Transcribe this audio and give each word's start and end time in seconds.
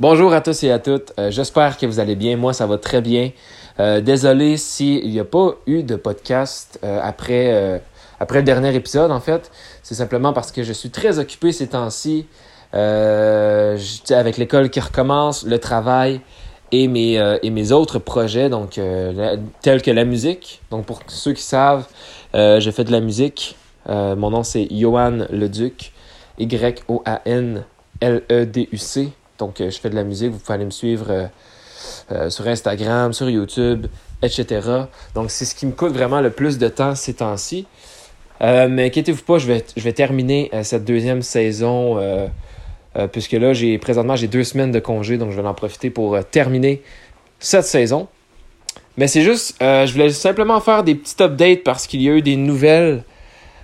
Bonjour 0.00 0.32
à 0.34 0.40
tous 0.40 0.64
et 0.64 0.72
à 0.72 0.80
toutes. 0.80 1.12
Euh, 1.20 1.30
J'espère 1.30 1.78
que 1.78 1.86
vous 1.86 2.00
allez 2.00 2.16
bien. 2.16 2.36
Moi, 2.36 2.52
ça 2.52 2.66
va 2.66 2.78
très 2.78 3.00
bien. 3.00 3.30
Euh, 3.78 4.00
désolé 4.00 4.56
s'il 4.56 5.08
n'y 5.08 5.20
a 5.20 5.24
pas 5.24 5.54
eu 5.66 5.84
de 5.84 5.94
podcast 5.94 6.80
euh, 6.82 6.98
après, 7.00 7.80
le 8.18 8.42
dernier 8.42 8.74
épisode, 8.74 9.12
en 9.12 9.20
fait. 9.20 9.52
C'est 9.84 9.94
simplement 9.94 10.32
parce 10.32 10.50
que 10.50 10.64
je 10.64 10.72
suis 10.72 10.90
très 10.90 11.20
occupé 11.20 11.52
ces 11.52 11.68
temps-ci. 11.68 12.26
Avec 12.72 14.36
l'école 14.36 14.68
qui 14.68 14.80
recommence, 14.80 15.46
le 15.46 15.60
travail 15.60 16.20
et 16.72 16.88
mes, 16.88 17.70
autres 17.70 18.00
projets, 18.00 18.50
tels 19.62 19.80
que 19.80 19.92
la 19.92 20.04
musique. 20.04 20.60
Donc 20.72 20.86
pour 20.86 21.02
ceux 21.06 21.34
qui 21.34 21.42
savent, 21.42 21.86
je 22.34 22.70
fais 22.74 22.82
de 22.82 22.90
la 22.90 22.98
musique. 22.98 23.54
Mon 23.86 24.30
nom 24.30 24.42
c'est 24.42 24.66
Johan 24.72 25.26
Leduc, 25.30 25.92
Y-O-A-N-L-E-D-U-C. 26.40 27.62
Donc 29.38 29.60
euh, 29.60 29.70
je 29.70 29.78
fais 29.78 29.90
de 29.90 29.94
la 29.94 30.04
musique, 30.04 30.32
vous 30.32 30.38
pouvez 30.38 30.54
aller 30.54 30.64
me 30.64 30.70
suivre 30.70 31.06
euh, 31.10 31.26
euh, 32.12 32.30
sur 32.30 32.46
Instagram, 32.46 33.12
sur 33.12 33.28
YouTube, 33.28 33.86
etc. 34.22 34.60
Donc 35.14 35.30
c'est 35.30 35.44
ce 35.44 35.54
qui 35.54 35.66
me 35.66 35.72
coûte 35.72 35.92
vraiment 35.92 36.20
le 36.20 36.30
plus 36.30 36.58
de 36.58 36.68
temps 36.68 36.94
ces 36.94 37.14
temps-ci. 37.14 37.66
Mais 38.40 38.86
inquiétez-vous 38.86 39.22
pas, 39.22 39.38
je 39.38 39.46
vais, 39.46 39.64
je 39.74 39.82
vais 39.82 39.94
terminer 39.94 40.50
cette 40.64 40.84
deuxième 40.84 41.22
saison 41.22 41.98
puisque 43.10 43.32
là, 43.32 43.54
j'ai 43.54 43.78
présentement, 43.78 44.16
j'ai 44.16 44.28
deux 44.28 44.44
semaines 44.44 44.70
de 44.70 44.80
congé, 44.80 45.16
donc 45.16 45.30
je 45.30 45.40
vais 45.40 45.48
en 45.48 45.54
profiter 45.54 45.88
pour 45.88 46.22
terminer 46.30 46.82
cette 47.38 47.64
saison. 47.64 48.06
Mais 48.98 49.06
c'est 49.06 49.22
juste, 49.22 49.56
je 49.60 49.90
voulais 49.90 50.10
simplement 50.10 50.60
faire 50.60 50.84
des 50.84 50.94
petits 50.94 51.22
updates 51.22 51.62
parce 51.62 51.86
qu'il 51.86 52.02
y 52.02 52.10
a 52.10 52.12
eu 52.12 52.20
des 52.20 52.36
nouvelles. 52.36 53.04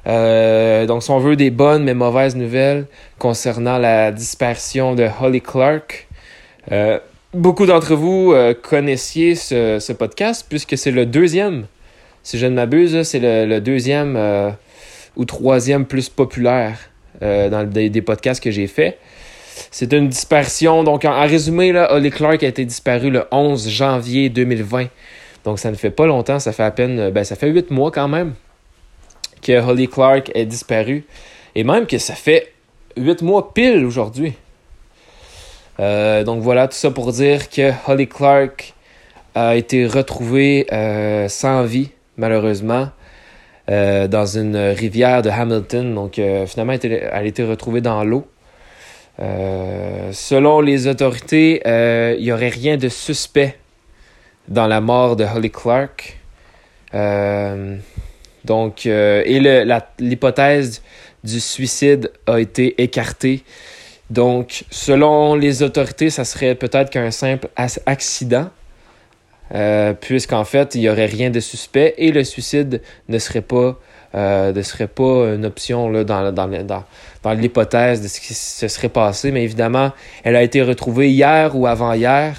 Euh, 0.07 0.87
donc, 0.87 1.03
si 1.03 1.11
on 1.11 1.19
veut 1.19 1.37
des 1.37 1.51
bonnes 1.51 1.85
mais 1.85 1.95
mauvaises 1.95 2.37
nouvelles 2.37 2.87
concernant 3.19 3.79
la 3.79 4.13
dispersion 4.13 4.95
de 4.95 5.09
Holly 5.21 5.41
Clark. 5.41 6.09
Euh, 6.73 6.99
beaucoup 7.35 7.67
d'entre 7.67 7.95
vous 7.95 8.33
euh, 8.33 8.55
connaissiez 8.55 9.35
ce, 9.35 9.93
podcast 9.93 10.47
puisque 10.49 10.77
c'est 10.79 10.91
le 10.91 11.07
deuxième, 11.07 11.67
si 12.23 12.39
je 12.39 12.47
ne 12.47 12.55
m'abuse, 12.55 13.03
c'est 13.03 13.21
le, 13.21 13.61
deuxième 13.61 14.19
ou 15.17 15.25
troisième 15.25 15.85
plus 15.87 16.09
populaire 16.09 16.79
dans 17.21 17.69
des, 17.69 18.03
podcasts 18.03 18.43
que 18.43 18.51
j'ai 18.51 18.67
fait. 18.67 18.99
C'est 19.71 19.93
une 19.93 20.09
dispersion. 20.09 20.85
Donc, 20.85 21.05
en, 21.05 21.21
résumé, 21.23 21.75
Holly 21.91 22.11
Clark 22.11 22.43
a 22.43 22.47
été 22.47 22.65
disparu 22.65 23.11
le 23.11 23.25
11 23.31 23.69
janvier 23.69 24.31
2020. 24.31 24.87
Donc, 25.45 25.59
ça 25.59 25.71
ne 25.71 25.77
fait 25.77 25.91
pas 25.91 26.07
longtemps. 26.07 26.39
Ça 26.39 26.53
fait 26.53 26.63
à 26.63 26.71
peine... 26.71 27.11
Ben, 27.11 27.25
ça 27.25 27.37
fait 27.37 27.49
huit 27.49 27.71
mois 27.71 27.91
quand 27.91 28.09
même 28.09 28.35
que 29.43 29.61
Holly 29.61 29.89
Clark 29.89 30.31
est 30.35 30.47
disparu. 30.47 31.05
Et 31.55 31.65
même 31.65 31.87
que 31.87 31.99
ça 31.99 32.15
fait 32.15 32.53
huit 32.97 33.23
mois 33.23 33.53
pile 33.53 33.85
aujourd'hui. 33.85 34.35
Euh, 35.79 36.25
donc, 36.25 36.43
voilà, 36.43 36.69
tout 36.69 36.77
ça 36.77 36.91
pour 36.91 37.13
dire 37.13 37.49
que 37.49 37.73
Holly 37.87 38.07
Clark 38.07 38.75
a 39.35 39.57
été 39.57 39.87
retrouvée 39.87 40.67
euh, 40.73 41.29
sans 41.29 41.63
vie, 41.65 41.91
malheureusement. 42.17 42.89
euh, 43.71 44.09
dans 44.09 44.27
une 44.27 44.57
rivière 44.57 45.23
de 45.23 45.31
Hamilton. 45.31 45.95
Donc, 45.95 46.15
finalement, 46.47 46.73
elle 46.83 47.09
a 47.13 47.23
été- 47.25 47.45
retrouvée 47.45 47.81
dans 47.81 48.03
l'eau. 48.03 48.27
Selon 49.19 50.61
les 50.61 50.89
autorités, 50.89 51.63
il 52.19 52.25
n'y 52.25 52.33
aurait 52.33 52.49
rien 52.49 52.77
de 52.77 52.89
suspect 52.89 53.57
dans 54.49 54.67
la 54.67 54.81
mort 54.81 55.15
de 55.15 55.25
Holly 55.25 55.51
Clark. 55.53 56.19
Donc, 58.45 58.87
euh, 58.87 59.23
et 59.27 59.41
l'hypothèse 59.99 60.83
du 61.25 61.41
suicide 61.41 62.11
a 62.27 62.41
été 62.41 62.83
écartée. 62.83 63.43
Donc, 64.09 64.65
selon 64.71 65.35
les 65.35 65.63
autorités, 65.63 66.11
ça 66.11 66.25
serait 66.25 66.55
peut-être 66.55 66.91
qu'un 66.91 67.11
simple 67.11 67.49
accident, 67.87 68.49
euh, 69.55 69.93
puisqu'en 69.93 70.45
fait, 70.45 70.75
il 70.75 70.81
n'y 70.81 70.89
aurait 70.89 71.07
rien 71.07 71.31
de 71.31 71.41
suspect 71.41 71.95
et 71.99 72.11
le 72.11 72.25
suicide 72.25 72.83
ne 73.09 73.19
serait 73.19 73.41
pas, 73.41 73.79
euh, 74.15 74.53
ne 74.53 74.63
serait 74.63 74.89
pas 74.89 75.35
une 75.35 75.45
option 75.45 75.93
dans, 76.03 76.85
l'hypothèse 77.35 78.03
de 78.03 78.09
ce 78.09 78.21
qui 78.21 78.35
se 78.35 78.67
serait 78.67 78.89
passé, 78.89 79.31
mais 79.31 79.45
évidemment, 79.45 79.93
elle 80.25 80.37
a 80.37 80.43
été 80.43 80.63
retrouvée 80.63 81.11
hier 81.11 81.57
ou 81.57 81.67
avant-hier. 81.67 82.37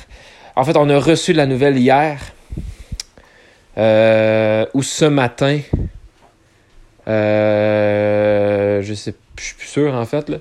En 0.56 0.66
fait, 0.66 0.76
on 0.76 0.90
a 0.90 1.00
reçu 1.00 1.31
la 1.31 1.46
nouvelle 1.46 1.78
hier 1.78 2.20
ou 3.78 4.84
ce 4.84 5.06
matin. 5.06 5.59
Euh, 7.08 8.82
je 8.82 8.94
sais, 8.94 9.14
je 9.38 9.44
suis 9.44 9.56
plus 9.56 9.68
sûr 9.68 9.94
en 9.94 10.06
fait 10.06 10.30
là, 10.30 10.38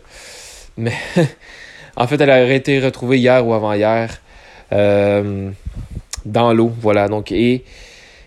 mais 0.77 0.93
en 1.97 2.07
fait, 2.07 2.21
elle 2.21 2.29
aurait 2.31 2.57
été 2.57 2.81
retrouvée 2.81 3.19
hier 3.19 3.47
ou 3.47 3.55
avant-hier 3.55 4.21
euh, 4.73 5.51
dans 6.25 6.53
l'eau. 6.53 6.71
Voilà. 6.81 7.09
Donc 7.09 7.33
et 7.33 7.65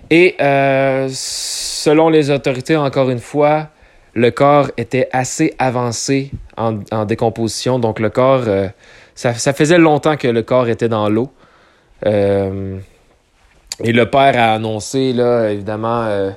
et 0.09 0.35
euh, 0.41 1.07
selon 1.11 2.09
les 2.09 2.29
autorités, 2.31 2.75
encore 2.75 3.09
une 3.09 3.19
fois, 3.19 3.69
le 4.13 4.31
corps 4.31 4.69
était 4.77 5.09
assez 5.11 5.53
avancé 5.59 6.31
en, 6.57 6.79
en 6.91 7.05
décomposition. 7.05 7.79
Donc 7.79 7.99
le 7.99 8.09
corps, 8.09 8.43
ça, 9.15 9.33
ça 9.33 9.53
faisait 9.53 9.77
longtemps 9.79 10.17
que 10.17 10.27
le 10.27 10.43
corps 10.43 10.67
était 10.67 10.89
dans 10.89 11.09
l'eau. 11.09 11.31
Et 12.05 13.91
le 13.91 14.05
père 14.05 14.37
a 14.37 14.53
annoncé, 14.53 15.13
là, 15.13 15.49
évidemment, 15.49 16.31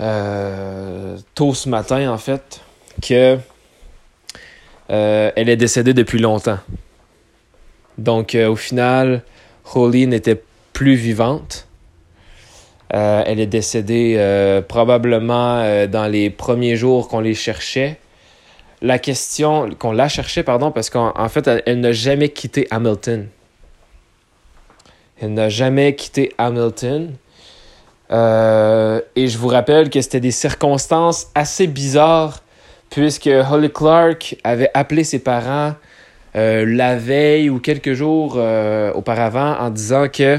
euh, 0.00 1.18
tôt 1.34 1.54
ce 1.54 1.68
matin, 1.68 2.10
en 2.10 2.18
fait, 2.18 2.60
que 3.02 3.38
euh, 4.90 5.30
elle 5.34 5.48
est 5.48 5.56
décédée 5.56 5.94
depuis 5.94 6.18
longtemps. 6.18 6.58
Donc, 7.98 8.34
euh, 8.34 8.48
au 8.48 8.56
final, 8.56 9.22
Holly 9.74 10.06
n'était 10.06 10.40
plus 10.72 10.94
vivante. 10.94 11.66
Elle 12.90 13.38
est 13.38 13.46
décédée 13.46 14.16
probablement 14.66 15.86
dans 15.88 16.10
les 16.10 16.30
premiers 16.30 16.74
jours 16.76 17.08
qu'on 17.08 17.20
les 17.20 17.34
cherchait. 17.34 17.98
La 18.80 18.98
question 18.98 19.68
qu'on 19.78 19.92
la 19.92 20.08
cherchait, 20.08 20.42
pardon, 20.42 20.70
parce 20.70 20.88
qu'en 20.88 21.12
en 21.14 21.28
fait, 21.28 21.50
elle 21.66 21.80
n'a 21.80 21.92
jamais 21.92 22.30
quitté 22.30 22.66
Hamilton. 22.70 23.28
Elle 25.20 25.34
n'a 25.34 25.50
jamais 25.50 25.94
quitté 25.94 26.32
Hamilton. 26.38 27.12
Euh, 28.10 29.00
et 29.16 29.28
je 29.28 29.36
vous 29.38 29.48
rappelle 29.48 29.90
que 29.90 30.00
c'était 30.00 30.20
des 30.20 30.30
circonstances 30.30 31.28
assez 31.34 31.66
bizarres, 31.66 32.42
puisque 32.90 33.28
Holly 33.28 33.70
Clark 33.70 34.36
avait 34.44 34.70
appelé 34.74 35.04
ses 35.04 35.18
parents 35.18 35.74
euh, 36.36 36.64
la 36.66 36.96
veille 36.96 37.50
ou 37.50 37.58
quelques 37.58 37.94
jours 37.94 38.34
euh, 38.36 38.92
auparavant 38.92 39.56
en 39.58 39.70
disant 39.70 40.08
que 40.08 40.38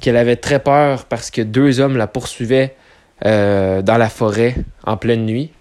qu'elle 0.00 0.16
avait 0.16 0.36
très 0.36 0.58
peur 0.58 1.04
parce 1.04 1.30
que 1.30 1.42
deux 1.42 1.78
hommes 1.78 1.96
la 1.96 2.08
poursuivaient 2.08 2.74
dans 3.24 3.98
la 3.98 4.08
forêt 4.08 4.56
en 4.82 4.96
pleine 4.96 5.24
nuit 5.24 5.52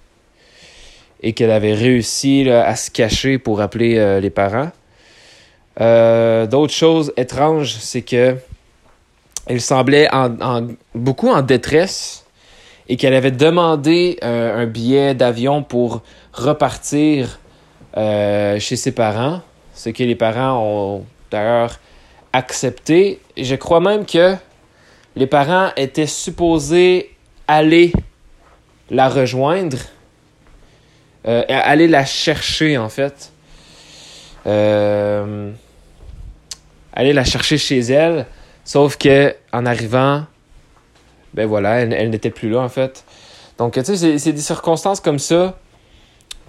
et 1.22 1.34
qu'elle 1.34 1.52
avait 1.52 1.76
réussi 1.76 2.50
à 2.50 2.76
se 2.76 2.90
cacher 2.90 3.38
pour 3.38 3.62
appeler 3.62 4.20
les 4.20 4.32
parents. 4.32 4.72
D'autres 5.78 6.74
choses 6.74 7.14
étranges, 7.18 7.76
c'est 7.76 8.02
que 8.02 8.36
elle 9.48 9.62
semblait 9.62 10.08
beaucoup 10.94 11.30
en 11.30 11.42
détresse 11.42 12.26
et 12.88 12.98
qu'elle 12.98 13.14
avait 13.14 13.32
demandé 13.32 14.18
euh, 14.24 14.64
un 14.64 14.66
billet 14.66 15.16
d'avion 15.16 15.64
pour 15.64 16.02
repartir 16.34 17.40
euh, 17.98 18.60
chez 18.60 18.76
ses 18.76 18.92
parents, 18.92 19.42
ce 19.74 19.90
que 19.90 20.04
les 20.04 20.16
parents 20.16 20.62
ont 20.64 21.06
d'ailleurs 21.32 21.80
accepté. 22.34 23.20
Je 23.38 23.56
crois 23.56 23.80
même 23.80 24.06
que 24.06 24.36
les 25.16 25.28
parents 25.28 25.70
étaient 25.78 26.06
supposés 26.08 27.16
aller 27.48 27.92
la 28.90 29.10
rejoindre, 29.10 29.78
euh, 31.28 31.44
aller 31.48 31.88
la 31.88 32.06
chercher 32.06 32.78
en 32.78 32.90
fait, 32.90 33.32
aller 34.46 35.54
la 37.14 37.24
chercher 37.24 37.58
chez 37.58 37.80
elle, 37.80 38.26
sauf 38.64 38.98
que 38.98 39.36
en 39.54 39.66
arrivant, 39.66 40.26
ben 41.34 41.46
voilà, 41.48 41.80
elle, 41.80 41.94
elle 41.94 42.10
n'était 42.10 42.30
plus 42.30 42.50
là 42.50 42.60
en 42.60 42.70
fait. 42.70 43.04
Donc 43.58 43.74
tu 43.74 43.84
sais, 43.84 44.18
c'est- 44.18 44.32
des 44.32 44.42
circonstances 44.42 45.00
comme 45.00 45.20
ça 45.20 45.58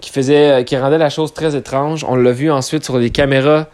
qui 0.01 0.11
faisaient, 0.11 0.65
qui 0.65 0.77
rendaient 0.77 0.99
la 0.99 1.11
chose 1.11 1.33
très 1.33 1.55
étrange. 1.55 2.05
On 2.09 2.17
l'a 2.17 2.33
vu 2.33 2.51
ensuite 2.51 2.85
sur 2.85 2.99
les 2.99 3.11
caméras 3.11 3.67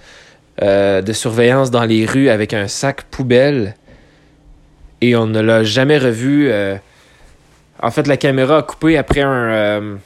euh, 0.62 1.02
de 1.02 1.12
surveillance 1.12 1.70
dans 1.70 1.84
les 1.84 2.04
rues 2.04 2.28
avec 2.30 2.52
un 2.52 2.66
sac 2.68 3.02
poubelle. 3.04 3.76
Et 5.00 5.14
on 5.14 5.26
ne 5.26 5.40
l'a 5.40 5.62
jamais 5.62 5.98
revu. 5.98 6.48
euh, 6.50 6.76
En 7.80 7.92
fait, 7.92 8.08
la 8.08 8.16
caméra 8.16 8.58
a 8.58 8.62
coupé 8.62 8.98
après 8.98 9.20
un, 9.20 9.30
euh, 9.30 9.96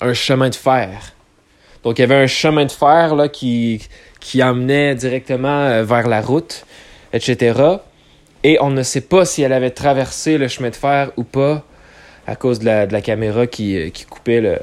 un 0.00 0.14
chemin 0.14 0.48
de 0.48 0.54
fer. 0.54 0.88
Donc, 1.84 1.98
il 1.98 2.00
y 2.00 2.04
avait 2.04 2.14
un 2.22 2.26
chemin 2.26 2.64
de 2.64 2.72
fer 2.72 3.14
là, 3.14 3.28
qui, 3.28 3.86
qui 4.20 4.42
emmenait 4.42 4.94
directement 4.94 5.82
vers 5.84 6.08
la 6.08 6.22
route, 6.22 6.64
etc. 7.12 7.60
Et 8.44 8.58
on 8.60 8.70
ne 8.70 8.82
sait 8.82 9.02
pas 9.02 9.24
si 9.24 9.42
elle 9.42 9.52
avait 9.52 9.70
traversé 9.70 10.38
le 10.38 10.48
chemin 10.48 10.70
de 10.70 10.74
fer 10.76 11.10
ou 11.16 11.24
pas 11.24 11.62
à 12.26 12.36
cause 12.36 12.58
de 12.60 12.66
la, 12.66 12.86
de 12.86 12.92
la 12.92 13.00
caméra 13.00 13.46
qui, 13.46 13.76
euh, 13.76 13.90
qui 13.90 14.04
coupait 14.04 14.40
le 14.40 14.58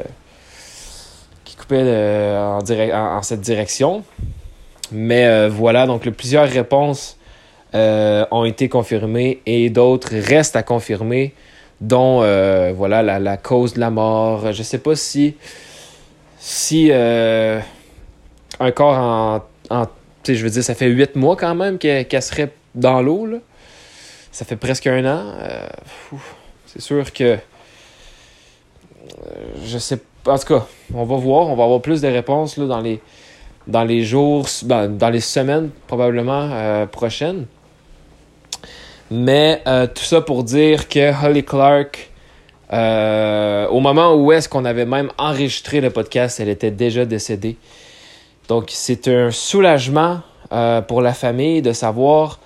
qui 1.46 1.56
coupait 1.56 1.82
en, 2.38 2.62
direct, 2.62 2.94
en, 2.94 3.22
cette 3.22 3.42
direction. 3.42 4.04
Mais 4.92 5.48
voilà, 5.50 5.88
donc 5.88 6.08
plusieurs 6.10 6.48
réponses 6.48 7.18
ont 7.74 8.46
été 8.46 8.70
confirmées 8.70 9.42
et 9.46 9.70
d'autres 9.70 10.16
restent 10.16 10.56
à 10.56 10.64
confirmer, 10.64 11.34
dont 11.82 12.20
voilà 12.76 13.02
la, 13.02 13.20
la, 13.20 13.38
cause 13.38 13.74
de 13.74 13.80
la 13.80 13.90
mort. 13.90 14.52
Je 14.52 14.62
sais 14.64 14.78
pas 14.78 14.96
si 14.96 15.36
si 16.40 16.92
un 16.92 17.62
corps 18.72 18.98
en, 18.98 19.42
en 19.70 19.86
je 20.28 20.44
veux 20.44 20.50
dire, 20.50 20.64
ça 20.64 20.76
fait 20.76 20.88
huit 20.88 21.16
mois 21.16 21.36
quand 21.36 21.56
même 21.56 21.78
qu'elle 21.78 22.22
serait 22.22 22.52
dans 22.76 23.02
l'eau. 23.02 23.28
Ça 24.32 24.46
fait 24.46 24.56
presque 24.56 24.88
un 24.88 25.06
an. 25.06 25.24
Euh, 25.42 25.68
c'est 26.66 26.82
sûr 26.82 27.12
que. 27.12 27.24
Euh, 27.24 27.38
je 29.66 29.78
sais 29.78 30.00
pas. 30.24 30.34
En 30.34 30.38
tout 30.38 30.48
cas, 30.48 30.68
on 30.94 31.04
va 31.04 31.16
voir. 31.18 31.48
On 31.48 31.56
va 31.56 31.64
avoir 31.64 31.82
plus 31.82 32.02
de 32.02 32.08
réponses 32.08 32.58
là, 32.58 32.66
dans, 32.68 32.82
les, 32.82 33.02
dans 33.68 33.84
les 33.84 34.04
jours, 34.04 34.48
ben, 34.64 34.88
dans 34.88 35.10
les 35.10 35.22
semaines 35.22 35.72
probablement 35.88 36.50
euh, 36.52 36.86
prochaines. 36.86 37.46
Mais 39.12 39.64
tout 39.66 40.04
ça 40.04 40.22
pour 40.22 40.44
dire 40.44 40.88
que 40.88 41.26
Holly 41.26 41.44
Clark, 41.44 42.12
au 42.72 43.80
moment 43.80 44.14
où 44.14 44.32
est-ce 44.32 44.48
qu'on 44.48 44.66
avait 44.66 44.86
même 44.86 45.10
enregistré 45.18 45.82
le 45.82 45.90
podcast, 45.90 46.40
elle 46.40 46.50
était 46.50 46.70
déjà 46.70 47.06
décédée. 47.06 47.58
Donc, 48.50 48.70
c'est 48.70 49.08
un 49.08 49.30
soulagement 49.30 50.22
euh, 50.52 50.82
pour 50.82 51.04
la 51.04 51.14
famille 51.14 51.62
de 51.62 51.72
savoir 51.72 52.40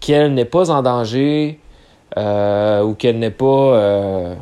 qu'elle 0.00 0.32
n'est 0.32 0.46
pas 0.46 0.70
en 0.70 0.80
danger 0.80 1.60
euh, 2.16 2.82
ou 2.82 2.94
qu'elle 2.94 3.18
n'est 3.18 3.30
pas 3.30 3.74
euh, 3.74 4.34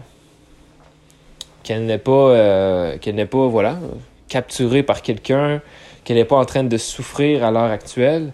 qu'elle 1.64 1.84
n'est 1.84 1.98
pas 1.98 2.96
qu'elle 3.00 3.16
n'est 3.16 3.26
pas 3.26 3.48
voilà 3.48 3.76
capturée 4.28 4.84
par 4.84 5.02
quelqu'un, 5.02 5.60
qu'elle 6.04 6.16
n'est 6.16 6.24
pas 6.24 6.36
en 6.36 6.44
train 6.44 6.62
de 6.62 6.76
souffrir 6.76 7.44
à 7.44 7.50
l'heure 7.50 7.72
actuelle, 7.72 8.32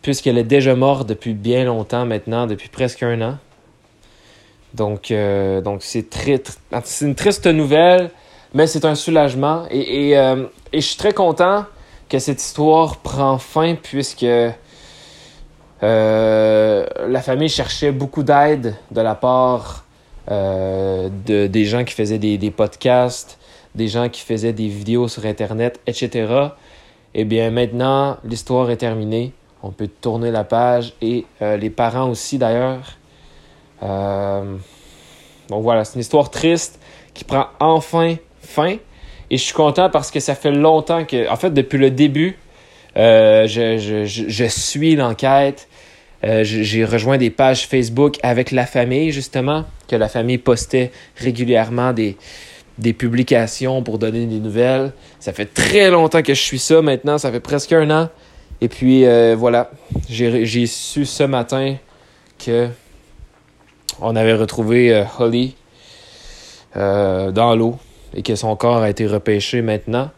puisqu'elle 0.00 0.38
est 0.38 0.44
déjà 0.44 0.74
morte 0.74 1.06
depuis 1.06 1.34
bien 1.34 1.64
longtemps 1.64 2.06
maintenant, 2.06 2.46
depuis 2.46 2.70
presque 2.70 3.02
un 3.02 3.20
an. 3.20 3.36
Donc, 4.72 5.12
donc 5.62 5.82
c'est 5.82 6.08
très, 6.08 6.42
c'est 6.84 7.04
une 7.04 7.14
triste 7.14 7.46
nouvelle, 7.46 8.10
mais 8.54 8.66
c'est 8.66 8.86
un 8.86 8.94
soulagement. 8.94 9.64
Et, 9.70 10.12
et, 10.12 10.12
et 10.12 10.80
je 10.80 10.86
suis 10.86 10.96
très 10.96 11.12
content 11.12 11.66
que 12.08 12.18
cette 12.18 12.40
histoire 12.40 12.96
prend 12.96 13.38
fin 13.38 13.74
puisque 13.74 14.24
euh, 15.82 16.86
la 17.06 17.22
famille 17.22 17.48
cherchait 17.48 17.92
beaucoup 17.92 18.22
d'aide 18.22 18.74
de 18.90 19.00
la 19.00 19.14
part 19.14 19.84
euh, 20.30 21.08
de, 21.26 21.46
des 21.46 21.64
gens 21.64 21.84
qui 21.84 21.94
faisaient 21.94 22.18
des, 22.18 22.38
des, 22.38 22.50
podcasts, 22.50 23.38
des 23.74 23.88
gens 23.88 24.08
qui 24.08 24.22
faisaient 24.22 24.52
des 24.52 24.68
vidéos 24.68 25.08
sur 25.08 25.24
Internet, 25.26 25.80
etc. 25.86 26.48
Eh 27.14 27.24
bien, 27.24 27.50
maintenant, 27.50 28.16
l'histoire 28.24 28.70
est 28.70 28.76
terminée. 28.78 29.32
On 29.62 29.70
peut 29.70 29.88
tourner 29.88 30.30
la 30.30 30.44
page 30.44 30.94
et 31.00 31.26
euh, 31.42 31.56
les 31.56 31.70
parents 31.70 32.08
aussi, 32.10 32.38
d'ailleurs. 32.38 32.96
donc 33.80 35.62
voilà, 35.62 35.84
c'est 35.84 35.94
une 35.94 36.00
histoire 36.00 36.30
triste 36.30 36.80
qui 37.14 37.24
prend 37.24 37.46
enfin 37.60 38.16
fin. 38.40 38.76
Et 39.30 39.36
je 39.36 39.42
suis 39.42 39.54
content 39.54 39.90
parce 39.90 40.10
que 40.10 40.20
ça 40.20 40.34
fait 40.34 40.52
longtemps 40.52 41.04
que, 41.04 41.28
en 41.28 41.36
fait, 41.36 41.50
depuis 41.50 41.78
le 41.78 41.90
début, 41.90 42.36
euh, 42.96 43.46
je, 43.46 44.44
suis 44.48 44.96
l'enquête. 44.96 45.68
Euh, 46.24 46.42
j'ai 46.44 46.84
rejoint 46.84 47.18
des 47.18 47.30
pages 47.30 47.66
Facebook 47.66 48.18
avec 48.22 48.50
la 48.50 48.66
famille, 48.66 49.12
justement, 49.12 49.64
que 49.86 49.96
la 49.96 50.08
famille 50.08 50.38
postait 50.38 50.90
régulièrement 51.16 51.92
des, 51.92 52.16
des 52.78 52.92
publications 52.92 53.82
pour 53.82 53.98
donner 53.98 54.26
des 54.26 54.40
nouvelles. 54.40 54.92
Ça 55.20 55.32
fait 55.32 55.46
très 55.46 55.90
longtemps 55.90 56.22
que 56.22 56.34
je 56.34 56.40
suis 56.40 56.58
ça 56.58 56.82
maintenant, 56.82 57.18
ça 57.18 57.30
fait 57.30 57.40
presque 57.40 57.72
un 57.72 57.90
an. 57.90 58.08
Et 58.60 58.68
puis 58.68 59.04
euh, 59.04 59.36
voilà, 59.38 59.70
j'ai 60.08 60.66
su 60.66 61.04
ce 61.04 61.22
matin 61.22 61.76
que 62.44 62.68
on 64.00 64.16
avait 64.16 64.34
retrouvé 64.34 65.04
Holly 65.18 65.54
dans 66.74 67.54
l'eau 67.56 67.78
et 68.14 68.22
que 68.22 68.34
son 68.34 68.54
corps 68.56 68.82
a 68.82 68.90
été 68.90 69.06
repêché 69.06 69.62
maintenant. 69.62 70.10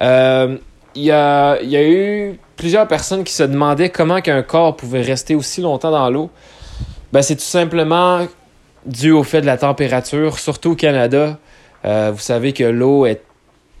Euh, 0.00 0.56
il 0.94 1.04
y, 1.04 1.10
a, 1.10 1.58
eu 1.62 2.38
plusieurs 2.56 2.86
personnes 2.86 3.24
qui 3.24 3.32
se 3.32 3.42
demandaient 3.42 3.88
comment 3.88 4.20
qu'un 4.20 4.42
corps 4.42 4.76
pouvait 4.76 5.00
rester 5.00 5.34
aussi 5.34 5.62
longtemps 5.62 5.90
dans 5.90 6.10
l'eau. 6.10 6.30
Ben, 7.12 7.22
c'est 7.22 7.36
tout 7.36 7.42
simplement 7.42 8.26
dû 8.84 9.10
au 9.10 9.22
fait 9.22 9.40
de 9.40 9.46
la 9.46 9.56
température, 9.56 10.38
surtout 10.38 10.72
au 10.72 10.74
Canada. 10.74 11.38
Euh, 11.84 12.10
vous 12.12 12.20
savez 12.20 12.52
que 12.52 12.64
l'eau 12.64 13.06
est. 13.06 13.22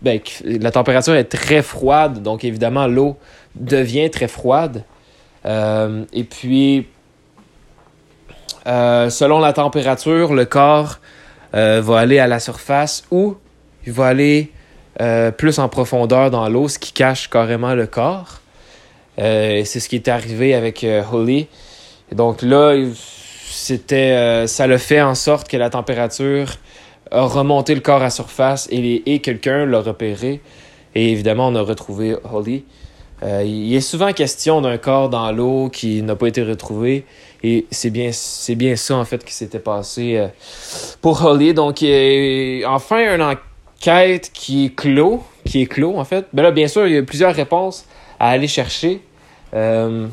Ben, 0.00 0.20
la 0.44 0.70
température 0.70 1.14
est 1.14 1.24
très 1.24 1.62
froide, 1.62 2.22
donc 2.22 2.44
évidemment, 2.44 2.86
l'eau 2.86 3.16
devient 3.54 4.10
très 4.10 4.26
froide. 4.26 4.84
Euh, 5.44 6.04
et 6.12 6.24
puis, 6.24 6.88
selon 8.64 9.38
la 9.38 9.52
température, 9.52 10.32
le 10.34 10.44
corps 10.44 10.98
va 11.52 11.98
aller 11.98 12.18
à 12.18 12.26
la 12.26 12.40
surface 12.40 13.04
ou 13.10 13.36
il 13.86 13.92
va 13.92 14.06
aller 14.06 14.50
euh, 15.00 15.30
plus 15.30 15.58
en 15.58 15.68
profondeur 15.68 16.30
dans 16.30 16.48
l'eau, 16.48 16.68
ce 16.68 16.78
qui 16.78 16.92
cache 16.92 17.30
carrément 17.30 17.74
le 17.74 17.86
corps. 17.86 18.40
Euh, 19.18 19.62
c'est 19.64 19.80
ce 19.80 19.88
qui 19.88 19.96
est 19.96 20.08
arrivé 20.08 20.54
avec 20.54 20.84
euh, 20.84 21.02
Holly. 21.10 21.48
donc 22.12 22.42
là, 22.42 22.74
c'était, 22.94 24.46
ça 24.46 24.66
le 24.66 24.78
fait 24.78 25.02
en 25.02 25.14
sorte 25.14 25.48
que 25.48 25.56
la 25.56 25.70
température 25.70 26.48
a 27.10 27.24
remonté 27.24 27.74
le 27.74 27.80
corps 27.80 28.02
à 28.02 28.10
surface 28.10 28.68
et, 28.70 29.02
et 29.12 29.20
quelqu'un 29.20 29.66
l'a 29.66 29.80
repéré. 29.80 30.40
Et 30.94 31.10
évidemment, 31.10 31.48
on 31.48 31.54
a 31.54 31.62
retrouvé 31.62 32.16
Holly. 32.32 32.64
il 33.22 33.74
est 33.74 33.80
souvent 33.80 34.12
question 34.12 34.60
d'un 34.60 34.78
corps 34.78 35.08
dans 35.10 35.30
l'eau 35.32 35.68
qui 35.70 36.02
n'a 36.02 36.16
pas 36.16 36.28
été 36.28 36.42
retrouvé. 36.42 37.04
Et 37.42 37.66
c'est 37.70 37.90
bien, 37.90 38.10
c'est 38.12 38.54
bien 38.54 38.76
ça, 38.76 38.96
en 38.96 39.04
fait, 39.04 39.24
qui 39.24 39.34
s'était 39.34 39.58
passé 39.58 40.26
pour 41.00 41.22
Holly. 41.24 41.52
Donc, 41.52 41.84
enfin, 42.66 43.20
un, 43.20 43.36
quête 43.82 44.30
qui 44.32 44.66
est 44.66 44.74
clos, 44.74 45.22
qui 45.44 45.60
est 45.60 45.66
clos 45.66 45.98
en 45.98 46.04
fait. 46.04 46.26
Ben 46.32 46.42
là, 46.42 46.52
bien 46.52 46.68
sûr, 46.68 46.86
il 46.86 46.94
y 46.94 46.96
a 46.96 47.02
plusieurs 47.02 47.34
réponses 47.34 47.84
à 48.18 48.30
aller 48.30 48.48
chercher. 48.48 49.02
Euh, 49.52 50.06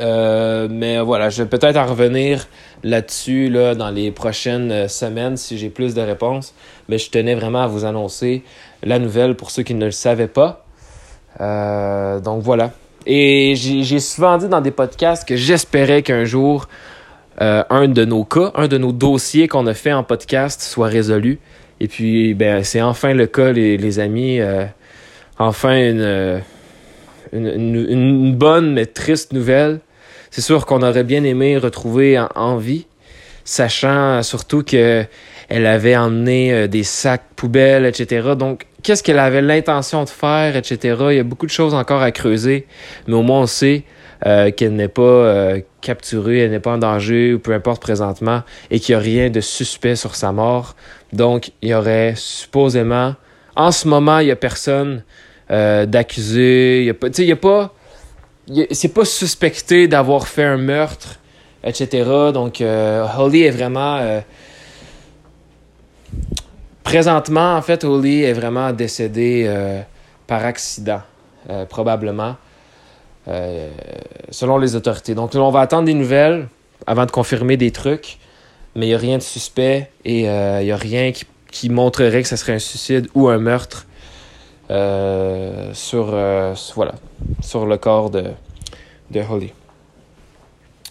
euh, 0.00 0.68
mais 0.70 0.98
voilà, 1.00 1.28
je 1.28 1.42
vais 1.42 1.48
peut-être 1.48 1.76
en 1.76 1.86
revenir 1.86 2.48
là-dessus 2.82 3.48
là, 3.50 3.74
dans 3.74 3.90
les 3.90 4.10
prochaines 4.10 4.70
euh, 4.72 4.88
semaines 4.88 5.36
si 5.36 5.58
j'ai 5.58 5.68
plus 5.68 5.94
de 5.94 6.00
réponses. 6.00 6.54
Mais 6.88 6.98
je 6.98 7.10
tenais 7.10 7.34
vraiment 7.34 7.62
à 7.62 7.66
vous 7.66 7.84
annoncer 7.84 8.42
la 8.82 8.98
nouvelle 8.98 9.36
pour 9.36 9.50
ceux 9.50 9.62
qui 9.62 9.74
ne 9.74 9.84
le 9.84 9.90
savaient 9.92 10.28
pas. 10.28 10.64
donc 11.38 12.42
voilà. 12.42 12.72
Et 13.06 13.54
j'ai 13.54 14.00
souvent 14.00 14.38
dit 14.38 14.48
dans 14.48 14.60
des 14.60 14.70
podcasts 14.70 15.26
que 15.26 15.36
j'espérais 15.36 16.02
qu'un 16.02 16.24
jour, 16.24 16.68
un 17.38 17.88
de 17.88 18.04
nos 18.04 18.24
cas, 18.24 18.50
un 18.54 18.68
de 18.68 18.76
nos 18.76 18.92
dossiers 18.92 19.48
qu'on 19.48 19.66
a 19.66 19.74
fait 19.74 19.92
en 19.92 20.04
podcast 20.04 20.60
soit 20.60 20.88
résolu. 20.88 21.38
Et 21.80 21.88
puis, 21.88 22.34
ben, 22.34 22.64
c'est 22.64 22.82
enfin 22.82 23.14
le 23.14 23.26
cas, 23.26 23.52
les, 23.52 23.76
les 23.76 24.00
amis. 24.00 24.40
Euh, 24.40 24.64
enfin, 25.38 25.76
une, 25.76 26.42
une, 27.32 27.86
une, 27.88 28.34
bonne 28.34 28.72
mais 28.72 28.86
triste 28.86 29.32
nouvelle. 29.32 29.80
C'est 30.30 30.40
sûr 30.40 30.66
qu'on 30.66 30.82
aurait 30.82 31.04
bien 31.04 31.24
aimé 31.24 31.56
retrouver 31.56 32.18
en, 32.34 32.56
vie, 32.56 32.86
sachant 33.44 34.22
surtout 34.22 34.62
que 34.62 35.04
elle 35.48 35.66
avait 35.66 35.96
emmené 35.96 36.52
euh, 36.52 36.66
des 36.66 36.82
sacs 36.82 37.24
poubelles, 37.34 37.86
etc. 37.86 38.34
Donc, 38.38 38.66
qu'est-ce 38.82 39.02
qu'elle 39.02 39.18
avait 39.18 39.42
l'intention 39.42 40.04
de 40.04 40.08
faire, 40.08 40.56
etc. 40.56 40.96
Il 41.10 41.16
y 41.16 41.18
a 41.18 41.24
beaucoup 41.24 41.46
de 41.46 41.50
choses 41.50 41.74
encore 41.74 42.02
à 42.02 42.12
creuser, 42.12 42.66
mais 43.06 43.14
au 43.14 43.22
moins 43.22 43.42
on 43.42 43.46
sait 43.46 43.84
euh, 44.26 44.50
qu'elle 44.50 44.74
n'est 44.74 44.88
pas 44.88 45.02
euh, 45.02 45.60
capturée, 45.80 46.40
elle 46.40 46.50
n'est 46.50 46.60
pas 46.60 46.72
en 46.72 46.78
danger, 46.78 47.34
ou 47.34 47.38
peu 47.38 47.54
importe 47.54 47.80
présentement, 47.80 48.42
et 48.70 48.78
qu'il 48.78 48.94
n'y 48.94 49.00
a 49.00 49.02
rien 49.02 49.30
de 49.30 49.40
suspect 49.40 49.96
sur 49.96 50.14
sa 50.16 50.32
mort. 50.32 50.76
Donc, 51.12 51.52
il 51.62 51.70
y 51.70 51.74
aurait 51.74 52.14
supposément, 52.16 53.14
en 53.56 53.72
ce 53.72 53.88
moment, 53.88 54.18
il 54.18 54.26
n'y 54.26 54.30
a 54.30 54.36
personne 54.36 55.02
euh, 55.50 55.86
d'accusé, 55.86 56.80
il 56.80 56.84
n'y 56.84 56.90
a 56.90 56.94
pas, 56.94 57.08
il 57.08 57.24
y 57.24 57.32
a 57.32 57.36
pas, 57.36 57.74
c'est 58.70 58.92
pas 58.92 59.04
suspecté 59.04 59.88
d'avoir 59.88 60.28
fait 60.28 60.44
un 60.44 60.58
meurtre, 60.58 61.18
etc. 61.64 62.04
Donc, 62.34 62.62
Holly 62.62 63.44
est 63.44 63.50
vraiment... 63.50 64.20
présentement, 66.88 67.56
en 67.56 67.62
fait, 67.62 67.84
Holly 67.84 68.22
est 68.22 68.32
vraiment 68.32 68.72
décédée 68.72 69.50
par 70.26 70.44
accident, 70.44 71.02
probablement. 71.68 72.36
Euh, 73.28 73.68
selon 74.30 74.56
les 74.56 74.74
autorités. 74.74 75.14
Donc 75.14 75.34
on 75.34 75.50
va 75.50 75.60
attendre 75.60 75.84
des 75.84 75.92
nouvelles 75.92 76.48
avant 76.86 77.04
de 77.04 77.10
confirmer 77.10 77.58
des 77.58 77.72
trucs, 77.72 78.16
mais 78.74 78.86
il 78.86 78.88
n'y 78.88 78.94
a 78.94 78.98
rien 78.98 79.18
de 79.18 79.22
suspect 79.22 79.90
et 80.06 80.30
euh, 80.30 80.62
il 80.62 80.66
n'y 80.66 80.72
a 80.72 80.76
rien 80.76 81.12
qui, 81.50 81.68
montrerait 81.68 82.22
que 82.22 82.28
ce 82.28 82.36
serait 82.36 82.54
un 82.54 82.58
suicide 82.58 83.08
ou 83.14 83.28
un 83.28 83.36
meurtre 83.36 83.86
euh, 84.70 85.74
sur, 85.74 86.06
voilà, 86.74 86.94
sur 87.42 87.66
le 87.66 87.76
corps 87.76 88.08
de, 88.08 88.24
de 89.10 89.20
Holly. 89.20 89.52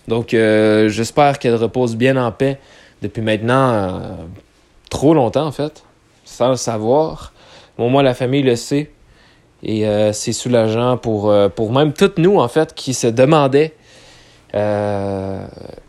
Donc 0.07 0.29
j'espère 0.29 1.39
qu'elle 1.39 1.55
repose 1.55 1.95
bien 1.95 2.23
en 2.23 2.31
paix 2.31 2.59
depuis 3.01 3.23
maintenant 3.23 3.99
trop 4.91 5.15
longtemps 5.15 5.47
en 5.47 5.51
fait, 5.51 5.83
sans 6.27 6.49
le 6.49 6.55
savoir. 6.55 7.33
Au 7.77 7.89
moins 7.89 8.03
la 8.03 8.13
famille 8.13 8.41
le 8.41 8.55
sait 8.55 8.91
Et 9.63 9.85
c'est 10.13 10.33
soulageant 10.33 10.97
pour, 10.97 11.33
pour 11.55 11.71
même 11.71 11.93
toutes 11.93 12.17
nous, 12.17 12.37
en 12.39 12.47
fait, 12.47 12.73
qui 12.73 12.93
se 12.93 13.07
demandaient 13.07 13.73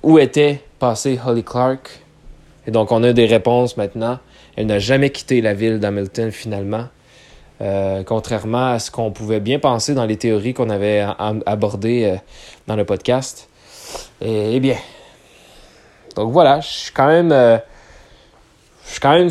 où 0.02 0.18
était 0.18 0.61
passé 0.78 1.18
Holly 1.25 1.42
Clark. 1.42 1.90
Et 2.66 2.71
donc, 2.71 2.92
on 2.92 3.02
a 3.02 3.12
des 3.12 3.26
réponses 3.26 3.76
maintenant. 3.76 4.18
Elle 4.57 4.66
n'a 4.66 4.78
jamais 4.78 5.11
quitté 5.11 5.40
la 5.40 5.54
ville 5.54 5.80
d'Hamilton, 5.80 6.30
finalement. 6.30 6.87
contrairement 8.07 8.73
à 8.73 8.78
ce 8.78 8.90
qu'on 8.90 9.11
pouvait 9.11 9.40
bien 9.40 9.59
penser 9.59 9.95
dans 9.95 10.04
les 10.04 10.16
théories 10.16 10.54
qu'on 10.54 10.71
avait 10.71 11.04
abordées 11.47 12.18
dans 12.66 12.76
le 12.76 12.85
podcast. 12.85 13.49
Et, 14.21 14.57
eh 14.57 14.61
bien, 14.61 14.76
donc 16.18 16.33
voilà, 16.33 16.61
je 16.61 16.68
suis 16.68 16.92
quand 16.92 17.07
même, 17.07 17.30
euh, 17.30 17.59
je 18.85 18.90
suis 18.90 19.00
quand 19.00 19.12
même 19.12 19.30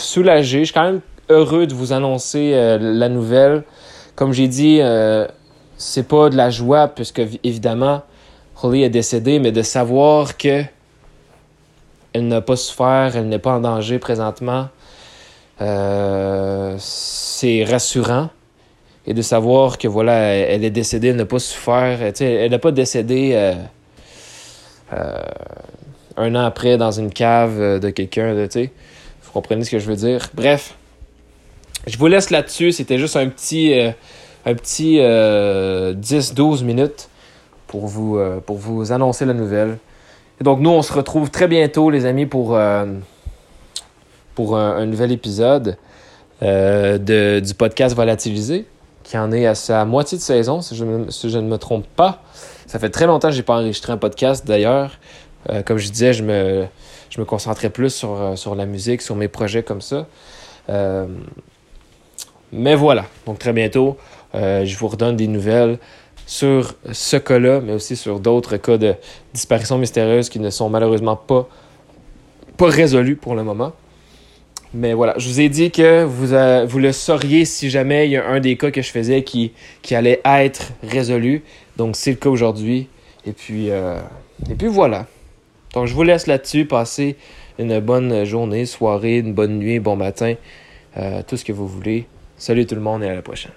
soulagé, 0.00 0.60
je 0.60 0.64
suis 0.64 0.74
quand 0.74 0.84
même 0.84 1.00
heureux 1.28 1.66
de 1.66 1.74
vous 1.74 1.92
annoncer 1.92 2.52
euh, 2.54 2.78
la 2.80 3.08
nouvelle. 3.08 3.64
Comme 4.16 4.32
j'ai 4.32 4.48
dit, 4.48 4.78
euh, 4.80 5.26
c'est 5.76 6.08
pas 6.08 6.28
de 6.28 6.36
la 6.36 6.50
joie 6.50 6.88
puisque 6.88 7.22
évidemment 7.44 8.02
Holly 8.62 8.82
est 8.82 8.90
décédée, 8.90 9.38
mais 9.38 9.52
de 9.52 9.62
savoir 9.62 10.36
que 10.36 10.62
elle 12.12 12.26
n'a 12.26 12.40
pas 12.40 12.56
souffert, 12.56 13.12
elle 13.14 13.28
n'est 13.28 13.38
pas 13.38 13.52
en 13.52 13.60
danger 13.60 13.98
présentement, 13.98 14.68
c'est 16.78 17.64
rassurant. 17.64 18.30
Et 19.06 19.14
de 19.14 19.22
savoir 19.22 19.78
que 19.78 19.86
voilà, 19.88 20.34
elle 20.34 20.64
est 20.64 20.70
décédée, 20.70 21.08
elle 21.08 21.16
n'a 21.16 21.24
pas 21.24 21.38
souffert, 21.38 22.00
elle 22.20 22.50
n'a 22.50 22.58
pas 22.58 22.72
décédé 22.72 23.54
un 26.20 26.34
an 26.34 26.44
après 26.44 26.76
dans 26.76 26.90
une 26.90 27.10
cave 27.10 27.60
euh, 27.60 27.78
de 27.78 27.90
quelqu'un, 27.90 28.34
tu 28.46 28.50
sais. 28.50 28.72
Vous 29.22 29.32
comprenez 29.32 29.64
ce 29.64 29.70
que 29.70 29.78
je 29.78 29.86
veux 29.86 29.96
dire? 29.96 30.28
Bref, 30.34 30.76
je 31.86 31.96
vous 31.98 32.06
laisse 32.06 32.30
là-dessus. 32.30 32.72
C'était 32.72 32.98
juste 32.98 33.16
un 33.16 33.28
petit, 33.28 33.72
euh, 33.78 33.90
un 34.46 34.54
petit 34.54 34.96
10-12 34.96 35.00
euh, 35.00 36.64
minutes 36.64 37.08
pour 37.66 37.86
vous, 37.86 38.18
pour 38.46 38.56
vous 38.56 38.92
annoncer 38.92 39.24
la 39.24 39.34
nouvelle. 39.34 39.78
Et 40.40 40.44
donc, 40.44 40.60
nous, 40.60 40.70
on 40.70 40.82
se 40.82 40.92
retrouve 40.92 41.30
très 41.30 41.46
bientôt, 41.46 41.90
les 41.90 42.04
amis, 42.04 42.26
pour, 42.26 42.56
un, 42.56 42.86
nouvel 44.36 45.12
épisode 45.12 45.76
de, 46.42 47.40
du 47.40 47.54
podcast 47.54 47.94
Volatilisé, 47.94 48.66
qui 49.04 49.16
en 49.16 49.30
est 49.30 49.46
à 49.46 49.54
sa 49.54 49.84
moitié 49.84 50.18
de 50.18 50.22
saison, 50.22 50.62
si 50.62 50.74
si 50.74 51.30
je 51.30 51.38
ne 51.38 51.48
me 51.48 51.58
trompe 51.58 51.86
pas. 51.94 52.22
Ça 52.66 52.78
fait 52.78 52.90
très 52.90 53.06
longtemps 53.06 53.28
que 53.28 53.34
je 53.34 53.38
n'ai 53.38 53.44
pas 53.44 53.54
enregistré 53.54 53.92
un 53.92 53.96
podcast, 53.96 54.46
d'ailleurs. 54.46 54.92
Euh, 55.48 55.62
comme 55.62 55.78
je 55.78 55.88
disais, 55.88 56.12
je 56.12 56.22
me, 56.22 56.66
je 57.08 57.20
me 57.20 57.24
concentrais 57.24 57.70
plus 57.70 57.94
sur, 57.94 58.20
euh, 58.20 58.36
sur 58.36 58.54
la 58.54 58.66
musique, 58.66 59.00
sur 59.00 59.16
mes 59.16 59.28
projets 59.28 59.62
comme 59.62 59.80
ça. 59.80 60.06
Euh, 60.68 61.06
mais 62.52 62.74
voilà, 62.74 63.06
donc 63.26 63.38
très 63.38 63.52
bientôt, 63.52 63.96
je 64.34 64.76
vous 64.76 64.88
redonne 64.88 65.16
des 65.16 65.28
nouvelles 65.28 65.78
sur 66.26 66.74
ce 66.90 67.16
cas-là, 67.16 67.60
mais 67.60 67.72
aussi 67.72 67.94
sur 67.94 68.18
d'autres 68.18 68.56
cas 68.56 68.76
de 68.76 68.94
disparition 69.32 69.78
mystérieuse 69.78 70.28
qui 70.28 70.40
ne 70.40 70.50
sont 70.50 70.68
malheureusement 70.68 71.14
pas, 71.14 71.48
pas 72.56 72.68
résolus 72.68 73.14
pour 73.14 73.36
le 73.36 73.44
moment. 73.44 73.72
Mais 74.74 74.94
voilà, 74.94 75.14
je 75.16 75.28
vous 75.28 75.40
ai 75.40 75.48
dit 75.48 75.70
que 75.70 76.02
vous, 76.02 76.34
vous 76.68 76.78
le 76.80 76.90
sauriez 76.90 77.44
si 77.44 77.70
jamais 77.70 78.06
il 78.06 78.12
y 78.12 78.16
a 78.16 78.26
un 78.26 78.40
des 78.40 78.56
cas 78.56 78.72
que 78.72 78.82
je 78.82 78.90
faisais 78.90 79.22
qui, 79.22 79.52
qui 79.80 79.94
allait 79.94 80.20
être 80.24 80.72
résolu. 80.82 81.44
Donc 81.76 81.94
c'est 81.94 82.10
le 82.10 82.16
cas 82.16 82.30
aujourd'hui. 82.30 82.88
Et 83.26 83.32
puis, 83.32 83.68
et 83.68 84.54
puis 84.58 84.66
voilà. 84.68 85.06
Donc, 85.74 85.86
je 85.86 85.94
vous 85.94 86.02
laisse 86.02 86.26
là-dessus. 86.26 86.64
Passez 86.64 87.16
une 87.58 87.80
bonne 87.80 88.24
journée, 88.24 88.66
soirée, 88.66 89.18
une 89.18 89.34
bonne 89.34 89.58
nuit, 89.58 89.78
bon 89.78 89.96
matin, 89.96 90.34
euh, 90.96 91.22
tout 91.26 91.36
ce 91.36 91.44
que 91.44 91.52
vous 91.52 91.68
voulez. 91.68 92.06
Salut 92.36 92.66
tout 92.66 92.74
le 92.74 92.80
monde 92.80 93.02
et 93.02 93.08
à 93.08 93.14
la 93.14 93.22
prochaine. 93.22 93.52